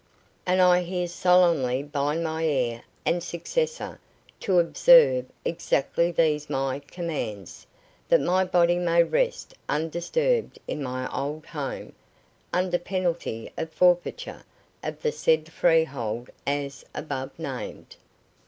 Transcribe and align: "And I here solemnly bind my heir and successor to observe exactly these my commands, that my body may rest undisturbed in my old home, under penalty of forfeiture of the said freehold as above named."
"And 0.47 0.59
I 0.61 0.81
here 0.81 1.07
solemnly 1.07 1.83
bind 1.83 2.23
my 2.23 2.43
heir 2.43 2.81
and 3.05 3.21
successor 3.21 3.99
to 4.39 4.57
observe 4.57 5.27
exactly 5.45 6.11
these 6.11 6.49
my 6.49 6.79
commands, 6.79 7.67
that 8.09 8.19
my 8.19 8.43
body 8.43 8.77
may 8.77 9.03
rest 9.03 9.53
undisturbed 9.69 10.57
in 10.67 10.81
my 10.81 11.07
old 11.15 11.45
home, 11.45 11.93
under 12.51 12.79
penalty 12.79 13.51
of 13.59 13.71
forfeiture 13.71 14.43
of 14.83 14.99
the 15.03 15.11
said 15.11 15.51
freehold 15.51 16.31
as 16.47 16.83
above 16.95 17.37
named." 17.37 17.95